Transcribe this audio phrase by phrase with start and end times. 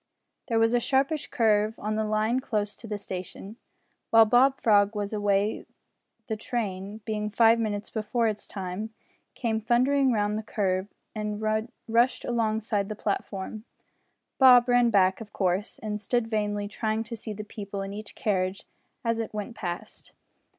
[0.47, 3.57] There was a sharpish curve on the line close to the station.
[4.09, 5.67] While Bob Frog was away
[6.25, 8.95] the train, being five minutes before its time,
[9.35, 11.39] came thundering round the curve and
[11.87, 13.63] rushed alongside the platform.
[14.39, 18.15] Bob ran back of course and stood vainly trying to see the people in each
[18.15, 18.63] carriage
[19.05, 20.13] as it went past.